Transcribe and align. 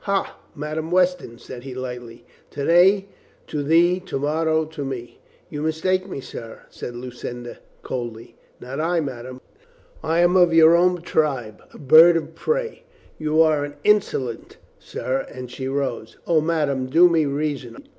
"Ha, 0.05 0.35
Madame 0.55 0.89
Weston," 0.89 1.37
says 1.37 1.63
he 1.63 1.75
lightly. 1.75 2.25
"To 2.49 2.65
day 2.65 3.05
to 3.45 3.61
thee, 3.61 3.99
to 4.07 4.17
morrow 4.17 4.65
to 4.65 4.83
me." 4.83 5.19
"You 5.51 5.61
mistake 5.61 6.09
me, 6.09 6.19
sir," 6.21 6.61
said 6.71 6.95
Lucinda 6.95 7.59
coldly. 7.83 8.35
"Not 8.59 8.79
I, 8.79 8.99
madame. 8.99 9.41
I 10.03 10.21
am 10.21 10.35
of 10.35 10.55
your 10.55 10.75
own 10.75 11.03
tribe— 11.03 11.61
a. 11.71 11.77
bird 11.77 12.17
of 12.17 12.33
prey." 12.33 12.81
"You 13.19 13.43
are 13.43 13.63
an 13.63 13.75
insolent, 13.83 14.57
sir," 14.79 15.23
and 15.31 15.51
she 15.51 15.67
rose. 15.67 16.17
"O, 16.25 16.41
madame, 16.41 16.87
do 16.87 17.07
me 17.07 17.25
reason. 17.27 17.87